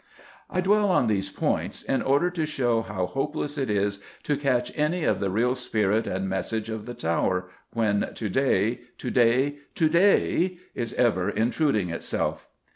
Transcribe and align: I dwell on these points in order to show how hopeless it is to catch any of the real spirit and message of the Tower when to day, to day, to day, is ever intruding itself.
I 0.49 0.61
dwell 0.61 0.89
on 0.89 1.05
these 1.05 1.29
points 1.29 1.83
in 1.83 2.01
order 2.01 2.31
to 2.31 2.47
show 2.47 2.81
how 2.81 3.05
hopeless 3.05 3.55
it 3.55 3.69
is 3.69 3.99
to 4.23 4.35
catch 4.35 4.71
any 4.75 5.03
of 5.03 5.19
the 5.19 5.29
real 5.29 5.53
spirit 5.53 6.07
and 6.07 6.27
message 6.27 6.69
of 6.69 6.87
the 6.87 6.95
Tower 6.95 7.51
when 7.73 8.11
to 8.15 8.27
day, 8.27 8.79
to 8.97 9.11
day, 9.11 9.57
to 9.75 9.89
day, 9.89 10.57
is 10.73 10.93
ever 10.95 11.29
intruding 11.29 11.91
itself. 11.91 12.47